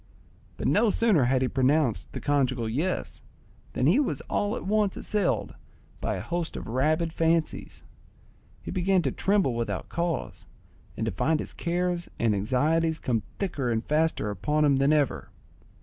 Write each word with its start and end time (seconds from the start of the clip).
But 0.57 0.65
no 0.67 0.89
sooner 0.89 1.25
had 1.25 1.43
he 1.43 1.47
pronounced 1.47 2.11
the 2.13 2.19
conjugal 2.19 2.67
"yes," 2.67 3.21
than 3.73 3.85
he 3.85 3.99
was 3.99 4.19
all 4.21 4.55
at 4.55 4.65
once 4.65 4.97
assailed 4.97 5.53
by 5.99 6.15
a 6.15 6.21
host 6.21 6.57
of 6.57 6.65
rabid 6.65 7.13
fancies; 7.13 7.83
he 8.63 8.71
began 8.71 9.03
to 9.03 9.11
tremble 9.11 9.53
without 9.53 9.89
cause 9.89 10.47
and 10.97 11.05
to 11.05 11.11
find 11.11 11.39
his 11.39 11.53
cares 11.53 12.09
and 12.17 12.33
anxieties 12.33 12.97
come 12.97 13.21
thicker 13.37 13.69
and 13.69 13.85
faster 13.85 14.31
upon 14.31 14.65
him 14.65 14.77
than 14.77 14.91
ever. 14.91 15.29